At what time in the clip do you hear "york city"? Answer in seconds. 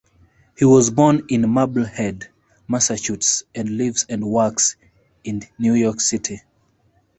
5.75-6.41